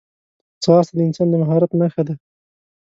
[0.63, 2.13] ځغاسته د انسان د مهارت نښه ده